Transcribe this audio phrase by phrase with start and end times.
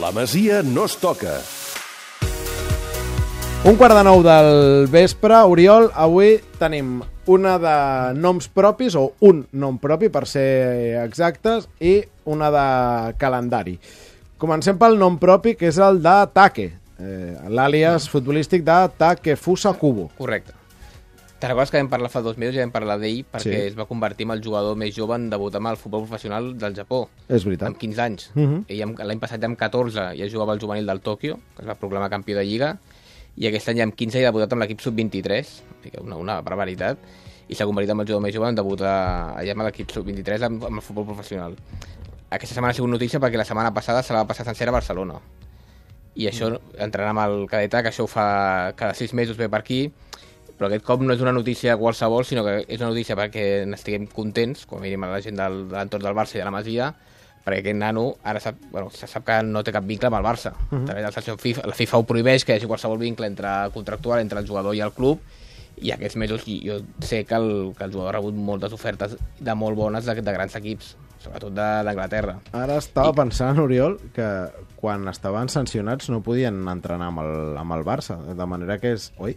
[0.00, 1.40] La Masia no es toca.
[3.66, 7.72] Un quart de nou del vespre, Oriol, avui tenim una de
[8.14, 11.96] noms propis, o un nom propi, per ser exactes, i
[12.30, 12.66] una de
[13.18, 13.74] calendari.
[14.38, 16.68] Comencem pel nom propi, que és el de Take,
[17.02, 20.12] eh, l'àlies futbolístic de Takefusa Kubo.
[20.16, 20.57] Correcte.
[21.38, 23.66] Te'n recordes que vam parlar fa dos mesos i vam parlar d'ell perquè Sí.
[23.70, 26.74] es va convertir en el jugador més jove en debutar amb el futbol professional del
[26.74, 27.68] Japó, És veritat.
[27.68, 28.30] amb 15 anys.
[28.34, 28.64] Mhm.
[28.66, 31.68] Ell amb- l'any passat ja amb 14 ja jugava al juvenil del Tòquio, que es
[31.68, 32.78] va proclamar campió de Lliga,
[33.36, 35.62] i aquest any ja amb 15 ja ha debutat amb l'equip sub-23,
[36.02, 36.98] una, una barbaritat,
[37.48, 40.64] i s'ha convertit en el jugador més jove en debutar allà amb l'equip sub-23 amb,
[40.64, 41.54] amb el futbol professional.
[42.30, 44.72] Aquesta setmana ha sigut notícia perquè la setmana passada se la va passar sencera a
[44.72, 45.14] Barcelona.
[46.16, 49.60] I això, entrant amb el cadeta, que això ho fa cada sis mesos ve per
[49.60, 49.92] aquí,
[50.58, 54.08] però aquest cop no és una notícia qualsevol, sinó que és una notícia perquè n'estiguem
[54.10, 56.54] contents, com a mínim a la gent del, de l'entorn del Barça i de la
[56.54, 56.90] Masia,
[57.44, 60.26] perquè aquest nano ara sap, bueno, se sap que no té cap vincle amb el
[60.26, 60.52] Barça.
[60.70, 61.00] Uh -huh.
[61.00, 64.40] la, sanció FIFA, la FIFA ho prohibeix que hi hagi qualsevol vincle entre contractual entre
[64.40, 65.20] el jugador i el club,
[65.80, 69.16] i aquests mesos i jo sé que el, que el jugador ha rebut moltes ofertes
[69.38, 72.38] de molt bones de, de grans equips, sobretot de- d'Anglaterra.
[72.52, 74.28] Ara estava pensant, Oriol, que
[74.76, 79.12] quan estaven sancionats no podien entrenar amb el, amb el Barça, de manera que és...
[79.18, 79.36] Oi?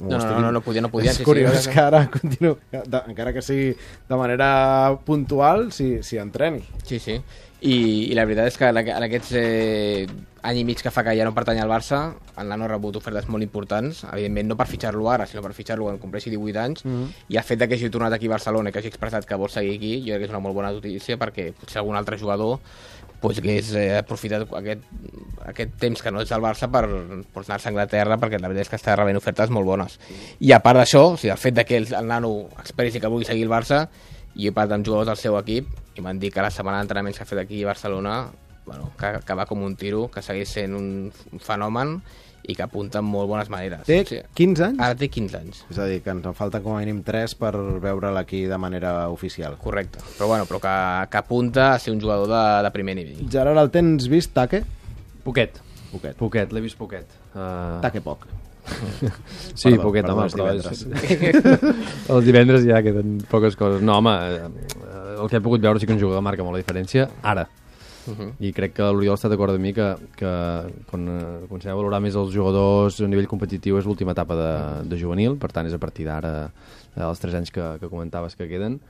[0.00, 1.70] No, no, no, no, no podien, no podien, És sí, curiós sí.
[1.70, 2.56] que ara continu...
[2.72, 3.76] de, encara que sigui
[4.08, 6.62] de manera puntual, si, si entreni.
[6.84, 7.20] Sí, sí.
[7.60, 7.74] I,
[8.08, 10.06] i la veritat és que en, aqu- en aquests eh,
[10.48, 12.96] any i mig que fa que ja no pertany al Barça, el nano ha rebut
[12.96, 16.84] ofertes molt importants, evidentment no per fitxar-lo ara, sinó per fitxar-lo quan compleixi 18 anys,
[16.86, 17.26] mm -hmm.
[17.28, 19.50] i el fet que hagi tornat aquí a Barcelona i que hagi expressat que vol
[19.50, 22.60] seguir aquí, jo crec que és una molt bona notícia perquè potser algun altre jugador
[23.20, 24.84] pues, hagués eh, aprofitat aquest,
[25.52, 28.68] aquest temps que no és al Barça per, per anar-se a Anglaterra perquè la veritat
[28.68, 29.98] és que està rebent ofertes molt bones.
[30.40, 33.12] I a part d'això, o sigui, el fet de que el, el nano expressi que
[33.12, 33.84] vulgui seguir el Barça,
[34.34, 37.18] jo he parlat amb jugadors del seu equip i m'han dit que la setmana d'entrenaments
[37.18, 38.14] que ha fet aquí a Barcelona
[38.70, 41.96] bueno, que, que va com un tiro, que segueix sent un, un fenomen
[42.48, 43.82] i que apunta en molt bones maneres.
[43.86, 44.82] Té O sigui, 15 anys?
[44.86, 45.62] Ara té 15 anys.
[45.70, 48.58] És a dir, que ens en falten com a mínim 3 per veure'l aquí de
[48.62, 49.58] manera oficial.
[49.60, 50.00] Correcte.
[50.16, 50.74] Però, bueno, però que,
[51.12, 53.26] que apunta a ser un jugador de, de primer nivell.
[53.30, 54.62] Gerard, el tens vist, Take?
[55.26, 55.60] Poquet.
[55.90, 56.16] Poquet.
[56.16, 57.18] Poquet, l'he vist poquet.
[57.34, 58.26] Uh, Take poc.
[58.70, 60.84] sí, Perdó, poquet, perdó, home, però divendres.
[62.14, 63.82] els divendres ja queden poques coses.
[63.82, 66.62] No, home, eh, el que he pogut veure sí que un jugador marca molt la
[66.62, 67.48] diferència ara.
[68.08, 68.32] Uh -huh.
[68.40, 70.30] I crec que l'Oriol està d'acord amb mi que, que
[70.90, 74.34] quan, eh, quan s'ha de valorar més els jugadors a nivell competitiu és l'última etapa
[74.34, 76.50] de, de juvenil, per tant és a partir d'ara
[76.96, 78.80] dels 3 anys que, que comentaves que queden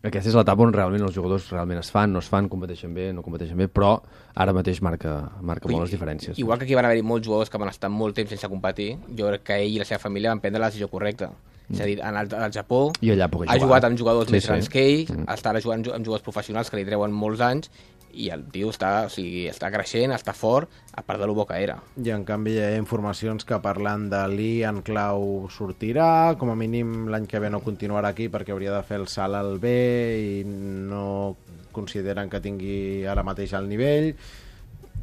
[0.00, 3.10] aquesta és l'etapa on realment els jugadors realment es fan, no es fan, competeixen bé,
[3.12, 3.98] no competeixen bé, però
[4.32, 5.12] ara mateix marca,
[5.44, 6.38] marca molt les diferències.
[6.40, 9.28] Igual que aquí van haver-hi molts jugadors que van estar molt temps sense competir, jo
[9.28, 11.28] crec que ell i la seva família van prendre la decisió correcta.
[11.70, 13.58] És a dir, en el, al Japó I allà ha jugar.
[13.62, 14.48] jugat amb jugadors Sí, més sí.
[14.50, 15.28] grans que ell, mm.
[15.36, 17.70] està ara jugant amb jugadors professionals que li treuen molts anys,
[18.12, 21.46] i el tio està, o sigui, està creixent, està fort, a part de lo bo
[21.48, 21.78] que era.
[22.00, 26.58] I en canvi hi ha informacions que parlant de Lee en clau sortirà, com a
[26.58, 29.74] mínim l'any que ve no continuarà aquí perquè hauria de fer el salt al B
[30.20, 31.36] i no
[31.72, 34.12] consideren que tingui ara mateix el nivell.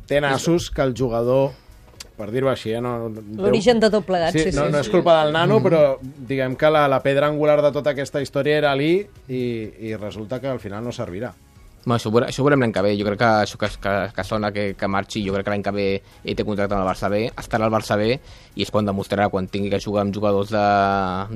[0.07, 1.51] Té nassos que el jugador
[2.17, 2.81] per dir-ho així, eh?
[2.81, 4.55] No, L'origen de tot plegat, sí, sí.
[4.57, 7.93] no, no és culpa del nano, però diguem que la, la pedra angular de tota
[7.93, 9.43] aquesta història era Lee i,
[9.91, 11.35] i resulta que al final no servirà.
[11.87, 12.89] Bueno, això, ho veurem, això ho veurem l'any que ve.
[12.99, 15.63] Jo crec que això que, que, que sona que, que marxi, jo crec que l'any
[15.63, 15.85] que ve
[16.27, 18.09] ell té contracte amb el Barça B, estarà al Barça B
[18.57, 20.65] i és quan demostrarà, quan tingui que jugar amb jugadors de,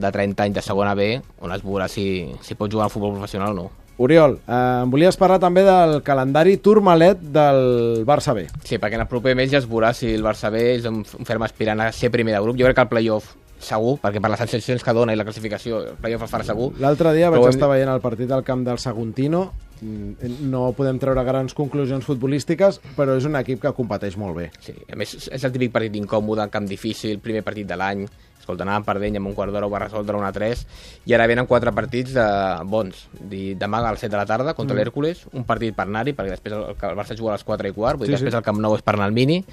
[0.04, 3.14] de 30 anys de segona B, on es veurà si, si pot jugar al futbol
[3.16, 3.70] professional o no.
[4.02, 8.48] Oriol, eh, em volies parlar també del calendari turmalet del Barça B.
[8.66, 11.04] Sí, perquè en el proper mes ja es veurà si el Barça B és un,
[11.06, 12.58] un ferm aspirant a ser primer de grup.
[12.60, 15.84] Jo crec que el playoff segur, perquè per les sensacions que dona i la classificació,
[15.94, 16.72] el playoff el farà segur.
[16.82, 19.52] L'altre dia Però vaig hem- estar veient el partit al camp del Saguntino.
[19.82, 24.50] Mm, No podem treure grans conclusions futbolístiques, però és un equip que competeix molt bé.
[24.62, 28.06] Sí, a més, és el típic partit incòmode, camp difícil, primer partit de l'any.
[28.42, 30.62] Escolta, anàvem perdent i en un quart d'hora ho va resoldre 1 a 3
[31.06, 32.26] i ara venen quatre partits de
[32.66, 33.04] bons.
[33.22, 34.80] Demà a les 7 de la tarda contra mm.
[34.80, 37.76] l'Hèrcules, un partit per anar-hi, perquè després el, el Barça juga a les 4 i
[37.76, 38.42] quart, vull dir, Sí, després sí.
[38.42, 39.44] el Camp Nou és per anar al Mini,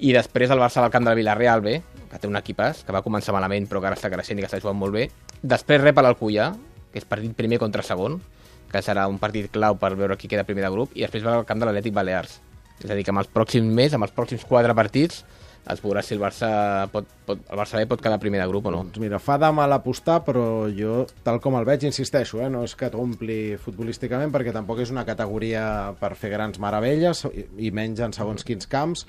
[0.00, 1.76] i després el Barça al camp del Villarreal B,
[2.10, 4.48] que té un equipàs, que va començar malament però que ara està creixent i que
[4.48, 5.10] està jugant molt bé.
[5.42, 6.48] Després rep a l'Alcullà,
[6.90, 8.16] que és partit primer contra segon,
[8.72, 11.36] que serà un partit clau per veure qui queda primer de grup, i després va
[11.38, 12.40] al camp de l'Atlètic Balears.
[12.82, 15.22] És a dir, que amb els pròxims mesos, amb els pròxims quatre partits,
[15.70, 16.48] es veurà si el Barça,
[16.90, 18.80] pot, pot, el Barça B pot quedar primer de grup o no.
[18.88, 22.64] Doncs mira, fa de mal apostar, però jo, tal com el veig, insisteixo, eh, no
[22.66, 25.64] és que t'ompli futbolísticament, perquè tampoc és una categoria
[26.00, 29.06] per fer grans meravelles, i, i menys en segons quins camps,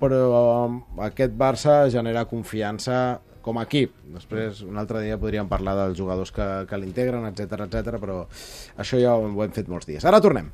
[0.00, 0.68] però
[1.06, 3.94] aquest Barça genera confiança com a equip.
[4.16, 7.98] Després, un altre dia podríem parlar dels jugadors que, que l'integren, etc etc.
[8.02, 8.22] però
[8.82, 10.04] això ja ho hem fet molts dies.
[10.04, 10.50] Ara tornem.